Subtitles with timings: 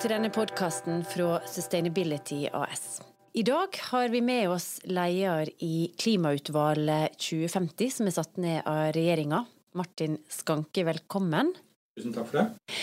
[0.00, 3.02] til denne podkasten fra Sustainability AS.
[3.36, 8.94] I dag har vi med oss leder i Klimautvalget 2050, som er satt ned av
[8.96, 9.42] regjeringa.
[9.76, 11.52] Martin Skanke, velkommen.
[11.98, 12.78] Tusen takk for det.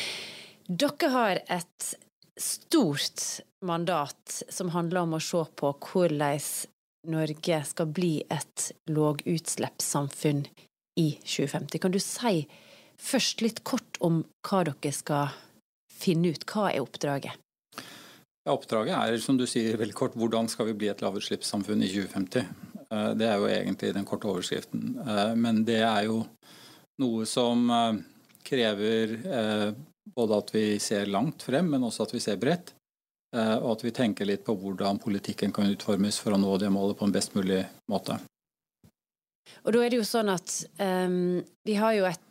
[0.67, 1.89] Dere har et
[2.37, 3.25] stort
[3.65, 6.37] mandat som handler om å se på hvordan
[7.17, 10.45] Norge skal bli et lågutslippssamfunn
[11.01, 11.81] i 2050.
[11.81, 12.43] Kan du si
[13.01, 15.33] først litt kort om hva dere skal
[15.97, 16.45] finne ut?
[16.47, 17.35] Hva er oppdraget?
[18.47, 21.89] Ja, oppdraget er som du sier veldig kort, hvordan skal vi bli et lavutslippssamfunn i
[21.91, 22.45] 2050?
[22.87, 24.95] Eh, det er jo egentlig den korte overskriften.
[25.03, 26.21] Eh, men det er jo
[27.03, 27.99] noe som eh,
[28.47, 29.17] krever
[30.15, 32.71] både at vi ser langt frem, men også at vi ser bredt.
[33.35, 36.95] Og at vi tenker litt på hvordan politikken kan utformes for å nå det målet
[36.95, 37.59] på en best mulig
[37.91, 38.15] måte.
[39.65, 42.23] Og da er det jo sånn at um, vi har jo et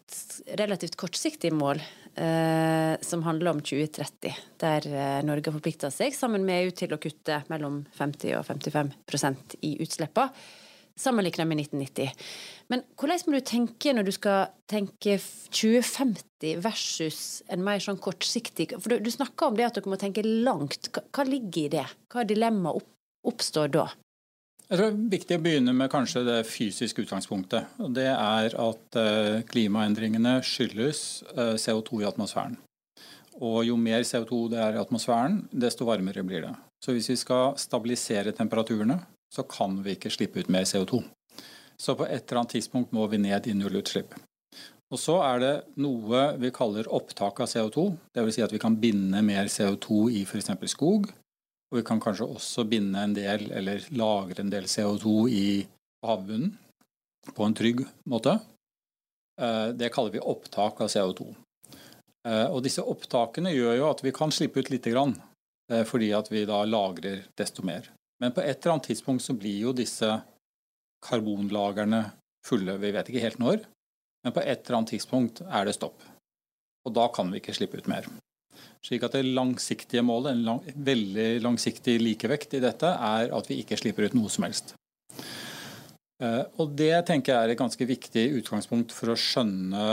[0.59, 6.47] relativt kortsiktig mål uh, som handler om 2030, der uh, Norge har forplikta seg sammen
[6.47, 10.47] med EU til å kutte mellom 50 og 55% i utslippene,
[10.97, 12.29] sammenlignet med 1990.
[12.73, 17.21] Men hvordan må du tenke når du skal tenke 2050 versus
[17.53, 20.89] en mer sånn kortsiktig For du, du snakker om det at dere må tenke langt.
[20.95, 21.85] Hva, hva ligger i det?
[22.13, 22.89] Hva dilemma opp,
[23.29, 23.87] oppstår da?
[24.67, 27.77] Jeg tror Det er viktig å begynne med kanskje det fysiske utgangspunktet.
[27.95, 31.03] Det er at eh, klimaendringene skyldes
[31.37, 32.57] eh, CO2 i atmosfæren.
[33.47, 36.55] Og Jo mer CO2 det er i atmosfæren, desto varmere blir det.
[36.83, 38.99] Så Hvis vi skal stabilisere temperaturene,
[39.31, 41.05] så kan vi ikke slippe ut mer CO2.
[41.79, 44.17] Så på et eller annet tidspunkt må vi ned i nullutslipp.
[44.91, 47.87] Og Så er det noe vi kaller opptak av CO2.
[48.19, 48.35] Dvs.
[48.35, 50.51] Si at vi kan binde mer CO2 i f.eks.
[50.75, 51.07] skog
[51.71, 55.47] og vi kan kanskje også binde en del, eller lagre en del CO2 i
[56.07, 56.55] havbunnen
[57.35, 58.37] på en trygg måte.
[59.41, 61.27] Eh, det kaller vi opptak av CO2.
[62.29, 65.17] Eh, og disse opptakene gjør jo at vi kan slippe ut lite grann,
[65.73, 67.91] eh, fordi at vi da lagrer desto mer.
[68.23, 70.09] Men på et eller annet tidspunkt så blir jo disse
[71.05, 72.07] karbonlagrene
[72.47, 72.79] fulle.
[72.81, 73.67] Vi vet ikke helt når,
[74.25, 75.99] men på et eller annet tidspunkt er det stopp.
[76.87, 78.07] Og da kan vi ikke slippe ut mer.
[78.85, 83.61] Slik at det langsiktige målet, en lang, veldig langsiktig likevekt i dette, er at vi
[83.63, 84.75] ikke slipper ut noe som helst.
[86.23, 89.89] Eh, og Det tenker jeg er et ganske viktig utgangspunkt for å skjønne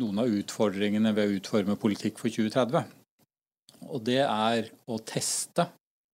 [0.00, 2.84] noen av utfordringene ved å utforme politikk for 2030.
[3.90, 5.68] Og det er å teste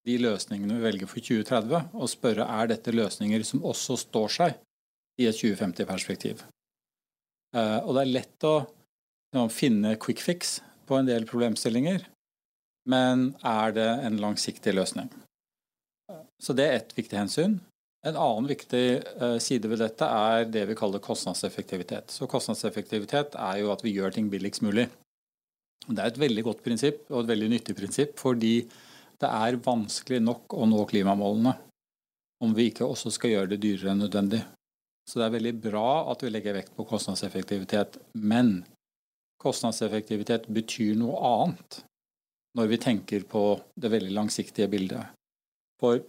[0.07, 4.57] de løsningene vi velger for 2030, og spørre er dette løsninger som også står seg
[5.21, 6.41] i et 2050-perspektiv.
[7.55, 8.55] Eh, og det er lett å
[9.51, 10.59] finne quick fix
[10.91, 12.03] på en del problemstillinger,
[12.91, 15.07] men er det en langsiktig løsning?
[16.41, 17.59] Så det er ett viktig hensyn.
[18.07, 22.09] En annen viktig eh, side ved dette er det vi kaller kostnadseffektivitet.
[22.09, 24.87] Så Kostnadseffektivitet er jo at vi gjør ting billigst mulig.
[25.85, 28.55] Det er et veldig godt prinsipp og et veldig nyttig prinsipp, fordi
[29.21, 31.53] det er vanskelig nok å nå klimamålene
[32.41, 34.41] om vi ikke også skal gjøre det dyrere enn nødvendig.
[35.05, 38.63] Så det er veldig bra at vi legger vekt på kostnadseffektivitet, men
[39.41, 41.81] kostnadseffektivitet betyr noe annet
[42.57, 43.43] når vi tenker på
[43.79, 45.13] det veldig langsiktige bildet.
[45.79, 46.01] For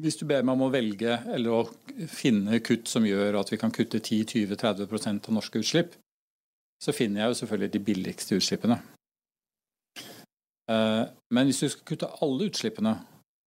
[0.00, 3.58] hvis du ber meg om å velge eller å finne kutt som gjør at vi
[3.60, 5.94] kan kutte 10-20-30% av norske utslipp,
[6.82, 8.78] så finner jeg jo selvfølgelig de billigste utslippene.
[10.70, 11.02] Eh,
[11.34, 12.94] men hvis du skal kutte alle utslippene,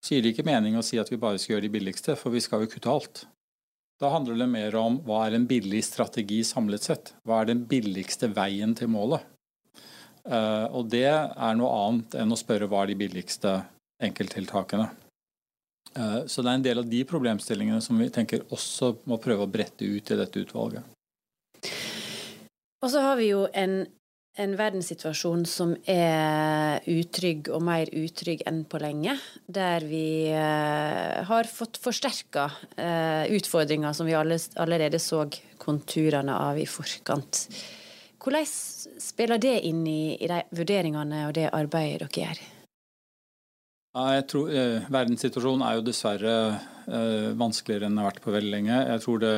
[0.04, 2.34] så gir det ikke mening å si at vi bare skal gjøre de billigste, for
[2.34, 3.26] vi skal jo kutte alt.
[3.98, 7.16] Da handler det mer om hva er en billig strategi samlet sett?
[7.26, 9.26] Hva er den billigste veien til målet?
[10.28, 13.56] Eh, og det er noe annet enn å spørre hva er de billigste
[14.04, 14.92] enkelttiltakene.
[15.98, 19.48] Eh, så det er en del av de problemstillingene som vi tenker også må prøve
[19.48, 20.94] å brette ut i dette utvalget.
[22.86, 23.80] Og så har vi jo en
[24.38, 29.18] en verdenssituasjon som er utrygg og mer utrygg enn på lenge.
[29.46, 32.46] Der vi uh, har fått forsterka
[32.78, 35.26] uh, utfordringer som vi allerede så
[35.62, 37.48] konturene av i forkant.
[38.22, 38.46] Hvordan
[39.00, 42.46] spiller det inn i, de vurderingene og det arbeidet dere gjør?
[43.98, 48.52] Jeg tror eh, Verdenssituasjonen er jo dessverre eh, vanskeligere enn det har vært på veldig
[48.52, 48.76] lenge.
[48.88, 49.32] Jeg tror det,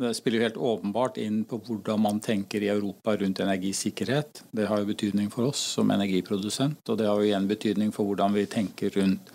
[0.00, 4.42] det, spiller helt åpenbart inn på hvordan man tenker i Europa rundt energisikkerhet.
[4.56, 8.08] Det har jo betydning for oss som energiprodusent, og det har jo igjen betydning for
[8.08, 9.32] hvordan vi tenker rundt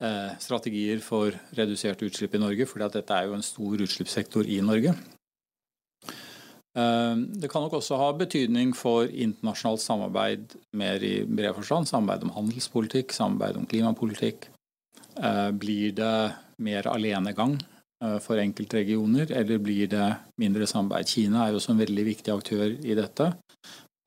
[0.00, 4.48] eh, strategier for reduserte utslipp i Norge, fordi at dette er jo en stor utslippssektor
[4.48, 4.96] i Norge.
[6.72, 11.90] Eh, det kan nok også ha betydning for internasjonalt samarbeid mer i bred forstand.
[11.90, 14.48] Samarbeid om handelspolitikk, samarbeid om klimapolitikk.
[15.16, 17.58] Eh, blir det mer alenegang
[18.04, 20.08] eh, for enkeltregioner, eller blir det
[20.40, 21.08] mindre samarbeid?
[21.08, 23.32] Kina er jo også en veldig viktig aktør i dette.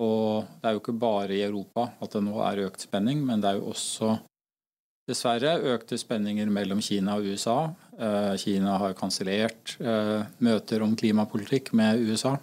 [0.01, 3.43] Og det er jo ikke bare i Europa at det nå er økt spenning, men
[3.43, 4.15] det er jo også
[5.05, 7.59] dessverre økte spenninger mellom Kina og USA.
[7.95, 9.77] Eh, Kina har kansellert
[10.43, 12.35] møter om klimapolitikk med USA.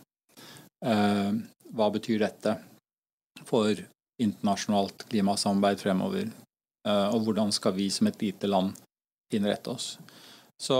[0.82, 2.56] Hva betyr dette
[3.46, 3.76] for
[4.22, 6.30] internasjonalt klimasamarbeid fremover?
[6.88, 8.72] Og hvordan skal vi som et lite land
[9.34, 9.86] innrette oss?
[10.58, 10.78] Så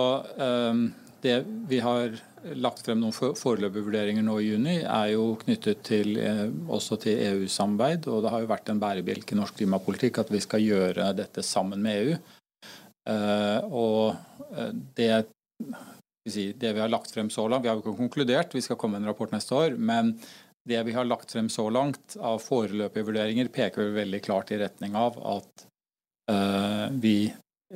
[1.22, 1.36] det
[1.70, 2.16] vi har
[2.58, 7.20] lagt frem noen foreløpige vurderinger nå i juni, er jo knyttet til, eh, også til
[7.28, 8.08] EU-samarbeid.
[8.10, 11.44] Og det har jo vært en bærebjelke i norsk klimapolitikk at vi skal gjøre dette
[11.46, 12.16] sammen med EU.
[13.12, 14.16] Eh, og
[14.56, 15.12] eh, det,
[16.26, 18.98] det vi har lagt frem så langt Vi har jo ikke konkludert, vi skal komme
[18.98, 19.76] med en rapport neste år.
[19.76, 20.16] men
[20.64, 24.94] det vi har lagt frem så langt av foreløpige vurderinger, peker veldig klart i retning
[24.94, 25.64] av at
[27.02, 27.16] vi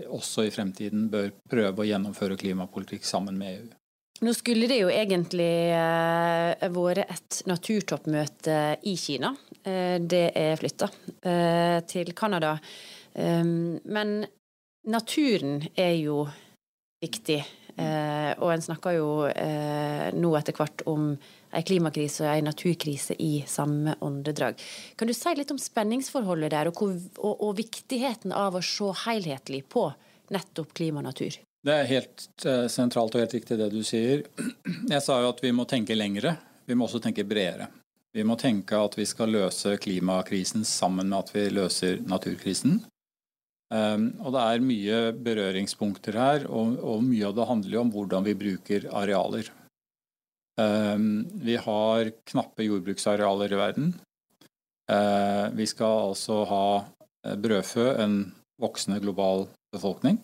[0.04, 3.66] også i fremtiden bør prøve å gjennomføre klimapolitikk sammen med EU.
[4.24, 8.58] Nå skulle det jo egentlig uh, vært et naturtoppmøte
[8.88, 9.34] i Kina.
[9.60, 10.88] Uh, det er flytta
[11.88, 12.58] til Canada.
[13.16, 14.10] Men
[14.86, 16.26] naturen er jo
[17.00, 17.38] viktig.
[17.76, 19.08] og en snakker jo
[20.20, 21.08] nå etter hvert om
[21.54, 24.58] ei klimakrise og ei naturkrise i samme åndedrag.
[24.96, 26.82] Kan du si litt om spenningsforholdet der, og,
[27.18, 29.88] og, og viktigheten av å se helhetlig på
[30.34, 31.38] nettopp klima og natur?
[31.66, 34.26] Det er helt eh, sentralt og helt riktig det du sier.
[34.92, 36.36] Jeg sa jo at vi må tenke lengre.
[36.66, 37.70] Vi må også tenke bredere.
[38.16, 42.78] Vi må tenke at vi skal løse klimakrisen sammen med at vi løser naturkrisen.
[43.66, 48.26] Um, og det er mye berøringspunkter her, og, mye av det handler jo om hvordan
[48.28, 49.50] vi bruker arealer.
[50.60, 53.90] Um, vi har knappe jordbruksarealer i verden.
[54.90, 56.66] Uh, vi skal altså ha
[57.26, 58.16] eh, brødfø en
[58.62, 60.20] voksende global befolkning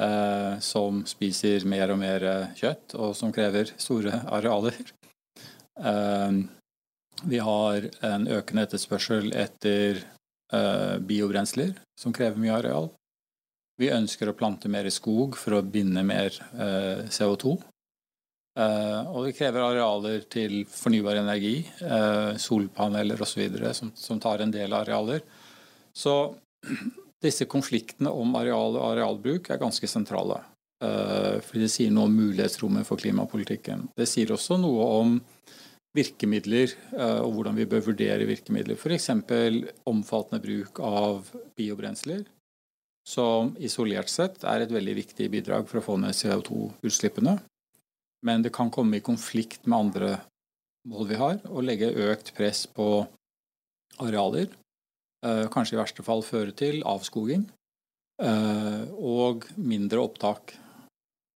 [0.00, 4.76] eh, som spiser mer og mer eh, kjøtt, og som krever store arealer.
[5.80, 6.42] Eh,
[7.24, 10.04] vi har en økende etterspørsel etter
[11.02, 12.84] biobrensler, som krever mye areal.
[13.80, 17.56] Vi ønsker å plante mer skog for å binde mer eh, CO2.
[18.56, 23.42] Uh, og det krever arealer til fornybar energi, uh, solpaneler osv.,
[23.76, 25.20] som, som tar en del arealer.
[25.92, 26.16] Så
[27.26, 30.40] disse konfliktene om areal og arealbruk er ganske sentrale.
[30.84, 33.86] Eh, fordi det sier noe om mulighetsrommet for klimapolitikken.
[33.96, 35.14] Det sier også noe om
[35.96, 38.76] virkemidler eh, og hvordan vi bør vurdere virkemidler.
[38.76, 39.08] F.eks.
[39.88, 42.26] omfattende bruk av biobrensler,
[43.08, 47.38] som isolert sett er et veldig viktig bidrag for å få ned CO2-utslippene.
[48.26, 50.12] Men det kan komme i konflikt med andre
[50.90, 53.06] mål vi har, og legge økt press på
[54.02, 54.50] arealer
[55.26, 57.46] Eh, kanskje i verste fall føre til avskoging
[58.22, 60.52] eh, og mindre opptak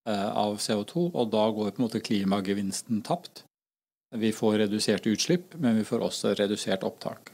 [0.07, 3.43] eh, av CO2, og da går på en måte klimagevinsten tapt.
[4.15, 7.33] Vi får reduserte utslipp, men vi får også redusert opptak.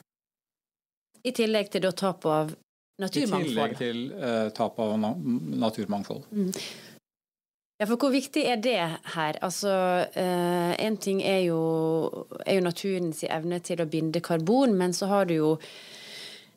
[1.26, 2.54] I tillegg til da tap av
[3.02, 3.44] naturmangfold?
[3.44, 5.14] I tillegg til eh, tap av na
[5.68, 6.30] naturmangfold.
[6.32, 6.54] Mm.
[7.78, 8.80] Ja, for hvor viktig er det
[9.14, 9.38] her?
[9.46, 9.70] Altså,
[10.18, 15.06] Én En ting er jo, er jo naturens evne til å binde karbon, men så
[15.06, 15.52] har du jo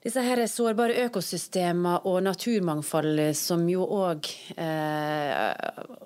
[0.00, 5.52] disse her sårbare økosystemer og naturmangfold som jo òg eh,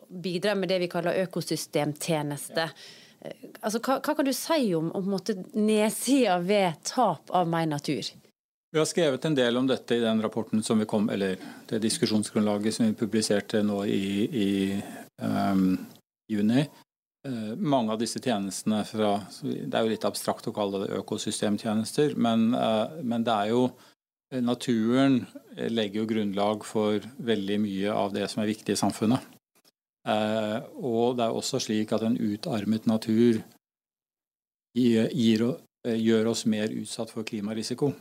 [0.08, 2.66] bidrar med det vi kaller økosystemtjeneste.
[3.22, 5.14] Eh, altså, hva, hva, kan du si om, om
[5.54, 8.10] nedsida ved tap av mer natur?
[8.74, 11.38] Vi har skrevet en del om dette i den rapporten som vi kom, eller
[11.70, 14.50] det diskusjonsgrunnlaget som vi publiserte nå i, i
[16.30, 16.64] juni.
[17.24, 22.16] Eh, mange av disse tjenestene fra Det er jo litt abstrakt å kalle det økosystemtjenester,
[22.20, 23.62] men, eh, men det er jo
[24.30, 25.22] eh, Naturen
[25.56, 29.30] legger jo grunnlag for veldig mye av det som er viktig i samfunnet.
[30.04, 33.38] Og det er også slik at en utarmet natur
[34.76, 35.06] gir,
[35.86, 37.92] gjør oss mer utsatt for klimarisiko.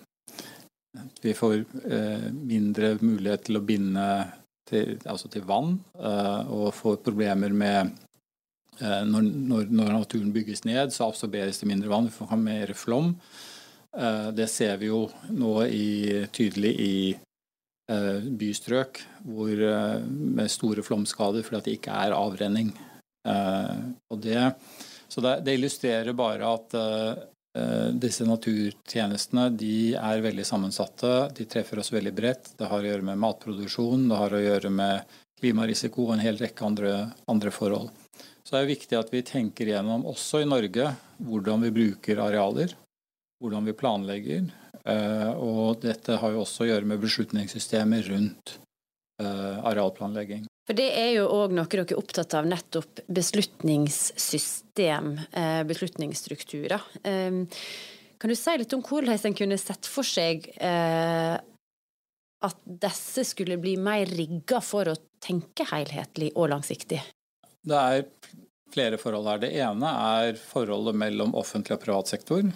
[1.22, 1.64] Vi får
[2.34, 4.08] mindre mulighet til å binde
[4.70, 7.92] til, altså til vann, og får problemer med
[8.82, 12.10] Eh, når, når, når, naturen bygges ned, så absorberes det mindre vann.
[12.10, 13.14] Vi får mer flom.
[13.98, 19.62] Eh, det ser vi jo nå i, tydelig i eh, bystrøk hvor,
[20.10, 22.74] med store flomskader fordi det ikke er avrenning.
[23.24, 24.40] Det,
[25.08, 26.74] så det, det, illustrerer bare at
[28.02, 29.44] disse naturtjenestene
[30.00, 31.10] er veldig sammensatte.
[31.38, 32.48] De treffer oss veldig bredt.
[32.58, 36.40] Det har å gjøre med matproduksjon, det har å gjøre med klimarisiko og en hel
[36.40, 36.94] rekke andre,
[37.30, 37.92] andre forhold.
[38.44, 40.90] Så det er viktig at vi tenker gjennom, også i Norge,
[41.24, 42.76] hvordan vi bruker arealer.
[43.44, 44.50] Hvordan vi planlegger.
[44.84, 48.58] Eh, og dette har jo også å gjøre med beslutningssystemer rundt
[49.24, 50.46] eh, arealplanlegging.
[50.64, 56.82] For det er jo òg noe dere er opptatt av, nettopp beslutningssystem, eh, beslutningsstrukturer.
[58.24, 61.34] Kan du si litt om hvordan en kunne sett for seg eh,
[62.44, 67.02] at disse skulle bli mer rigga for å tenke helhetlig og langsiktig?
[67.64, 68.06] Det er
[68.74, 69.42] flere forhold her.
[69.44, 72.48] Det ene er forholdet mellom offentlig og privat sektor.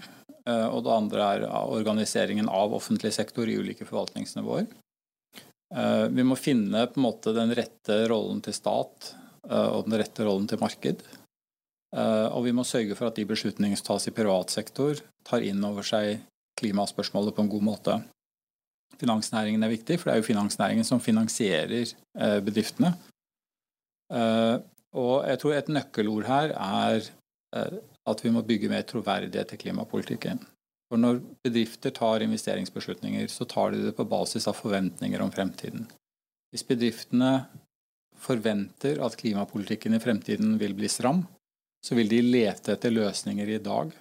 [0.48, 4.70] Eh, og det andre er organiseringen av offentlig sektor i ulike forvaltningsnivåer.
[5.76, 9.12] Eh, vi må finne på en måte den rette rollen til stat
[9.50, 11.06] eh, og den rette rollen til marked.
[11.98, 15.64] Og vi må sørge for at de beslutningene som tas i privat sektor, tar inn
[15.64, 16.20] over seg
[16.60, 17.96] klimaspørsmålet på en god måte.
[19.00, 21.94] Finansnæringen er viktig, for det er jo finansnæringen som finansierer
[22.44, 22.92] bedriftene.
[24.12, 27.10] Og jeg tror et nøkkelord her er
[28.12, 30.44] at vi må bygge mer troverdighet til klimapolitikken.
[30.88, 35.88] For når bedrifter tar investeringsbeslutninger, så tar de det på basis av forventninger om fremtiden.
[36.54, 37.32] Hvis bedriftene
[38.24, 41.26] forventer at klimapolitikken i fremtiden vil bli stram,
[41.84, 43.92] så vil de lete etter løsninger i dag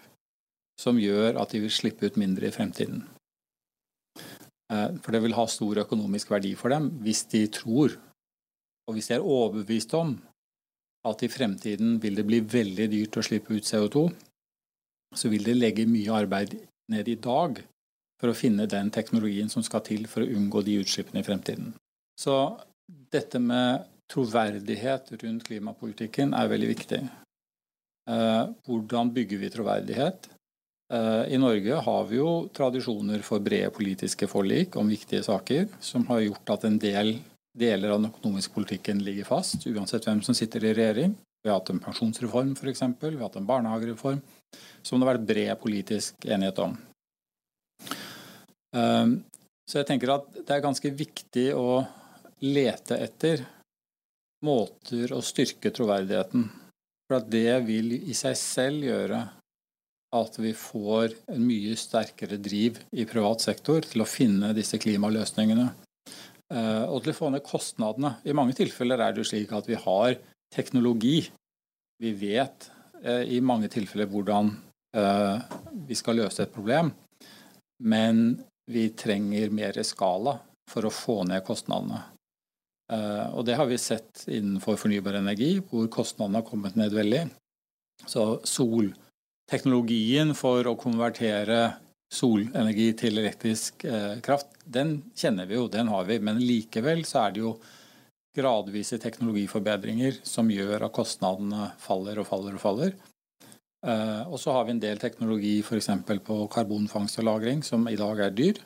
[0.81, 3.03] som gjør at de vil slippe ut mindre i fremtiden.
[4.73, 7.97] Eh, for det vil ha stor økonomisk verdi for dem hvis de tror,
[8.87, 10.17] og hvis de er overbevist om,
[11.07, 14.07] at i fremtiden vil det bli veldig dyrt å slippe ut CO2,
[15.17, 16.57] så vil de legge mye arbeid
[16.93, 17.61] ned i dag
[18.21, 21.75] for å finne den teknologien som skal til for å unngå de utslippene i fremtiden.
[22.17, 22.35] Så
[23.13, 27.03] dette med troverdighet rundt klimapolitikken er veldig viktig.
[28.11, 30.29] Eh, hvordan bygger vi troverdighet?
[30.95, 36.07] Eh, I Norge har vi jo tradisjoner for brede politiske forlik om viktige saker, som
[36.07, 37.17] har gjort at en del
[37.57, 41.17] deler av den økonomiske politikken ligger fast, uansett hvem som sitter i regjering.
[41.43, 44.23] Vi har hatt en pensjonsreform f.eks., vi har hatt en barnehagereform,
[44.83, 46.77] som det har vært bred politisk enighet om.
[48.77, 49.19] Ehm,
[49.67, 51.81] så jeg tenker at det er ganske viktig å
[52.45, 53.43] lete etter
[54.47, 56.47] måter å styrke troverdigheten.
[57.07, 59.21] For det vil i seg selv gjøre
[60.17, 65.67] at vi får en mye sterkere driv i privat sektor til å finne disse klimaløsningene.
[66.55, 68.17] Eh, og til å få ned kostnadene.
[68.27, 70.17] I mange tilfeller er det jo slik at vi har
[70.55, 71.27] teknologi.
[72.03, 72.71] Vi vet
[73.05, 74.51] i mange tilfeller hvordan
[74.97, 75.39] eh,
[75.89, 76.93] vi skal løse et problem,
[77.85, 80.39] men vi trenger mer skala
[80.71, 82.03] for å få ned kostnadene.
[83.35, 87.25] Og det har vi sett innenfor fornybar energi, hvor kostnadene har kommet ned veldig.
[88.07, 91.77] Så solteknologien for å konvertere
[92.13, 96.19] solenergi til elektrisk eh, kraft, den kjenner vi jo, den har vi.
[96.23, 97.57] Men likevel så er det jo
[98.37, 102.97] gradvise teknologiforbedringer som gjør at kostnadene faller og faller og faller.
[103.87, 105.91] Eh, og så har vi en del teknologi f.eks.
[106.25, 108.61] på karbonfangst og -lagring som i dag er dyr.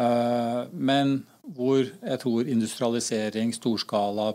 [0.00, 4.32] Eh, men hvor jeg tror industrialisering, storskala,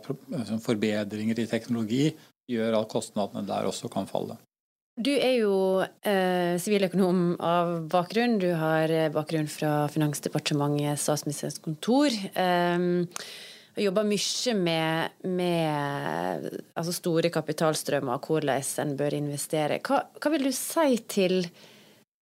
[0.61, 2.15] forbedringer i teknologi
[2.49, 4.37] gjør at kostnadene der også kan falle.
[4.99, 8.39] Du er jo eh, siviløkonom eh, av bakgrunn.
[8.39, 12.09] Du har bakgrunn fra Finansdepartementet, Statsministerens kontor.
[12.33, 13.05] Eh,
[13.79, 19.79] og jobber mye med, med altså store kapitalstrømmer og hvordan en bør investere.
[19.79, 21.45] Hva, hva vil du si til,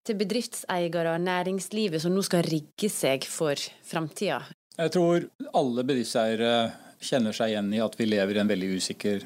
[0.05, 3.57] til bedriftseiere og næringslivet som nå skal rigge seg for
[3.89, 4.43] framtida?
[4.77, 5.25] Jeg tror
[5.57, 6.53] alle bedriftseiere
[7.01, 9.25] kjenner seg igjen i at vi lever i en veldig usikker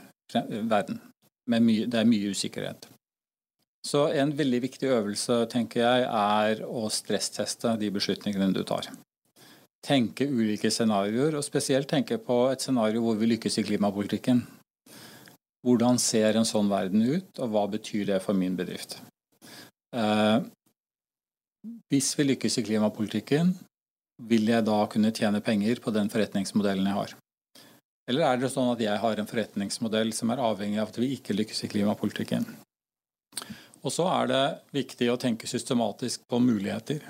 [0.72, 1.04] verden.
[1.52, 2.88] Mye, det er mye usikkerhet.
[3.84, 8.88] Så en veldig viktig øvelse, tenker jeg, er å stressteste de beslutningene du tar.
[9.82, 14.44] Tenke ulike scenarioer, og spesielt tenke på et scenario hvor vi lykkes i klimapolitikken.
[15.66, 19.00] Hvordan ser en sånn verden ut, og hva betyr det for min bedrift?
[19.94, 20.40] Eh,
[21.92, 23.56] hvis vi lykkes i klimapolitikken,
[24.30, 27.16] vil jeg da kunne tjene penger på den forretningsmodellen jeg har?
[28.10, 31.14] Eller er det sånn at jeg har en forretningsmodell som er avhengig av at vi
[31.16, 32.48] ikke lykkes i klimapolitikken?
[33.82, 34.44] Og så er det
[34.76, 37.02] viktig å tenke systematisk på muligheter.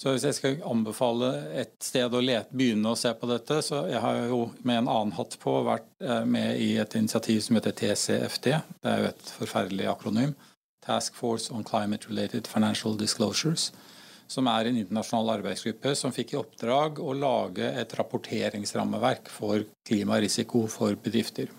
[0.00, 3.84] Så hvis jeg skal anbefale et sted å lete, begynne å se på dette, så
[3.86, 7.58] jeg har jo med en annen hatt på vært eh, med i et initiativ som
[7.58, 8.50] heter TCFD.
[8.82, 10.34] Det er jo et forferdelig akronym.
[10.84, 13.70] Task Force on Climate Related Financial Disclosures.
[14.26, 20.64] Som er en internasjonal arbeidsgruppe som fikk i oppdrag å lage et rapporteringsrammeverk for klimarisiko
[20.72, 21.52] for bedrifter.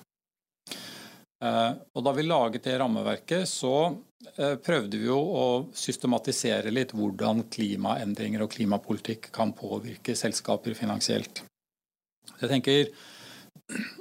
[1.45, 3.75] Eh, og da vi laget det rammeverket, så
[4.35, 11.43] eh, prøvde vi jo å systematisere litt hvordan klimaendringer og klimapolitikk kan påvirke selskaper finansielt.
[12.39, 12.89] Jeg tenker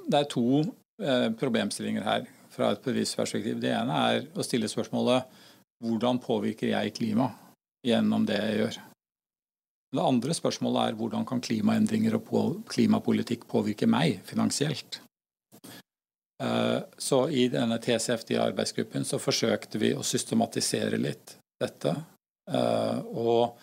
[0.09, 0.63] det er to
[1.03, 3.61] eh, problemstillinger her fra et bevisperspektiv.
[3.61, 5.43] Det ene er å stille spørsmålet
[5.85, 7.29] hvordan påvirker jeg klima
[7.85, 8.83] gjennom det jeg gjør?
[9.95, 15.05] Det andre spørsmålet er hvordan kan klimaendringer og klimapolitikk påvirke meg finansielt?
[16.43, 21.95] Eh, så i denne TCFD-arbeidsgruppen så forsøkte vi å systematisere litt dette.
[22.45, 23.55] Og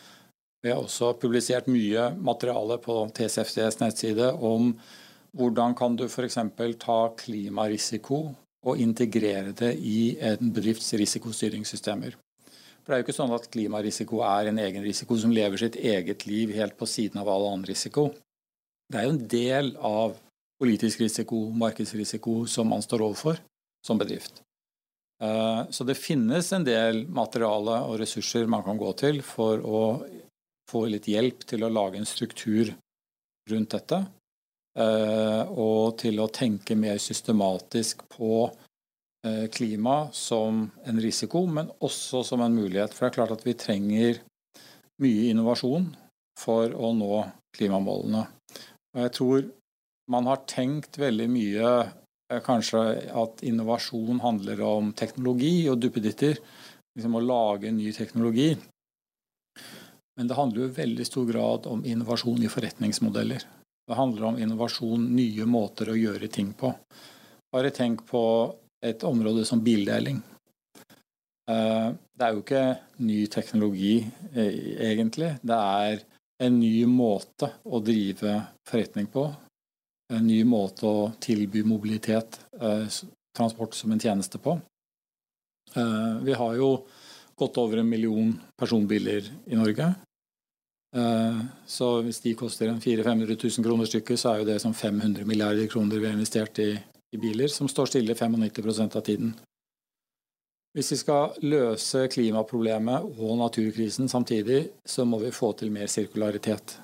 [0.63, 4.71] vi har også publisert mye materiale på TCFDs nettside om
[5.37, 6.37] hvordan kan du f.eks.
[6.81, 8.23] ta klimarisiko
[8.61, 12.17] og integrere det i en bedrifts risikostyringssystemer.
[12.81, 15.77] For Det er jo ikke sånn at klimarisiko er en egen risiko som lever sitt
[15.77, 18.09] eget liv helt på siden av all annen risiko.
[18.91, 20.17] Det er jo en del av
[20.62, 23.41] politisk risiko, markedsrisiko, som man står overfor
[23.86, 24.44] som bedrift.
[25.24, 29.84] Eh, så det finnes en del materiale og ressurser man kan gå til for å
[30.70, 32.74] få litt hjelp til å lage en struktur
[33.50, 34.03] rundt dette.
[34.80, 38.46] Eh, og til å tenke mer systematisk på
[39.27, 42.94] eh, klima som en risiko, men også som en mulighet.
[42.94, 44.22] For det er klart at vi trenger
[45.01, 45.89] mye innovasjon
[46.39, 47.25] for å nå
[47.58, 48.24] klimamålene.
[48.96, 49.50] Og jeg tror
[50.12, 52.82] man har tenkt veldig mye eh, kanskje
[53.18, 56.39] at innovasjon handler om teknologi og duppeditter.
[56.96, 58.50] Liksom å lage ny teknologi.
[60.20, 63.46] Men det handler jo i veldig stor grad om innovasjon i forretningsmodeller.
[63.88, 66.74] Det handler om innovasjon, nye måter å gjøre ting på.
[67.51, 68.24] Bare tenk på
[68.84, 70.20] et område som bildeling.
[71.51, 72.65] Eh, det er jo ikke
[73.08, 73.96] ny teknologi,
[74.36, 74.60] eh,
[74.91, 75.32] egentlig.
[75.41, 76.03] Det er
[76.41, 78.36] en ny måte å drive
[78.68, 79.30] forretning på
[80.12, 82.88] en ny måte å tilby mobilitet, eh,
[83.38, 84.60] transport som en tjeneste på.
[85.75, 86.86] Eh, vi har jo
[87.36, 89.96] godt over en million personbiler i Norge.
[90.96, 94.74] Eh, så hvis de koster 400 500 000 kroner stykket, så er jo det som
[94.74, 96.75] 500 milliarder kroner vi har investert i,
[97.12, 99.34] i biler, som står stille 95% av tiden.
[100.75, 106.77] Hvis vi skal løse klimaproblemet og naturkrisen samtidig, så må vi få til mer sirkularitet.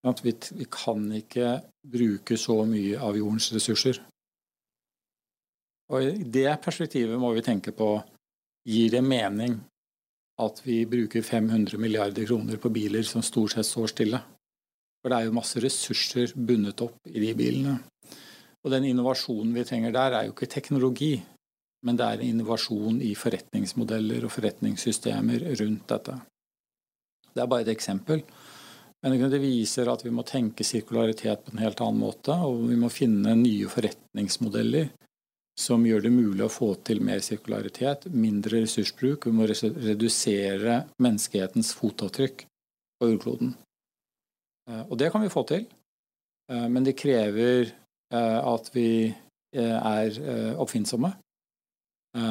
[0.00, 4.00] Vi, vi kan ikke bruke så mye av jordens ressurser.
[5.90, 7.98] Og I det perspektivet må vi tenke på
[8.68, 9.58] gir det mening
[10.40, 14.20] at vi bruker 500 milliarder kroner på biler som stort sett står stille?
[15.00, 17.76] For det er jo masse ressurser bundet opp i de bilene.
[18.60, 21.14] Og den innovasjonen vi trenger der, er jo ikke teknologi,
[21.86, 26.18] men det er innovasjon i forretningsmodeller og forretningssystemer rundt dette.
[27.30, 28.22] Det er bare et eksempel.
[29.02, 32.76] Men det viser at vi må tenke sirkularitet på en helt annen måte, og vi
[32.76, 34.90] må finne nye forretningsmodeller
[35.60, 39.26] som gjør det mulig å få til mer sirkularitet, mindre ressursbruk.
[39.28, 42.44] Vi må redusere menneskehetens fotavtrykk
[43.00, 43.52] på jordkloden.
[44.70, 45.66] Eh, og det kan vi få til,
[46.52, 48.90] eh, men det krever eh, at vi
[49.50, 50.14] er
[50.62, 51.08] oppfinnsomme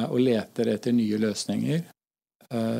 [0.08, 1.82] og leter etter nye løsninger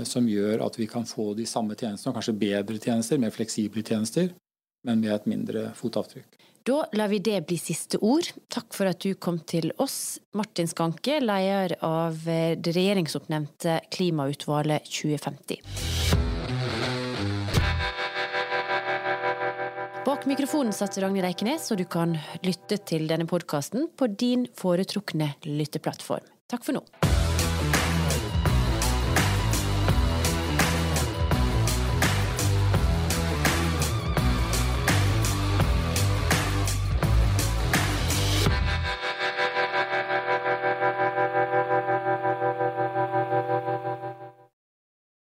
[0.02, 3.84] som gjør at vi kan få de samme tjenestene, og kanskje bedre tjenester, mer fleksible
[3.86, 4.32] tjenester,
[4.82, 6.40] men med et mindre fotavtrykk.
[6.62, 8.26] Da lar vi det bli siste ord.
[8.52, 14.84] Takk for at du kom til oss, Martin Skanke, leder av eh, det regjeringsoppnevnte Klimautvalget
[14.84, 15.62] 2050.
[20.04, 25.32] Bak mikrofonen satt Ragnhild Eikenes, og du kan lytte til denne podkasten på din foretrukne
[25.46, 26.28] lytteplattform.
[26.50, 27.09] Takk for nå.